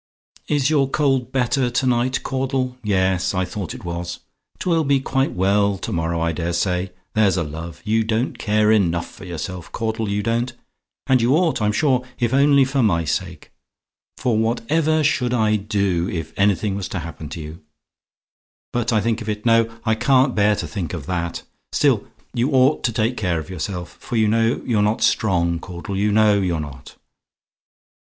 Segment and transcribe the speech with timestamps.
[0.47, 2.75] "Is your cold better to night, Caudle?
[2.83, 4.17] Yes; I thought it was.
[4.57, 6.91] 'Twill be quite well to morrow, I dare say.
[7.13, 7.81] There's a love!
[7.85, 10.53] You don't take care enough of yourself, Caudle, you don't.
[11.05, 13.51] And you ought, I'm sure, if only for my sake.
[14.17, 17.61] For whatever I should do, if anything was to happen to you
[18.73, 21.43] but I think of it; no, I can't bear to think OF THAT.
[21.73, 25.95] Still, you ought to take care of yourself; for you know you're not strong, Caudle;
[25.95, 26.95] you know you're not.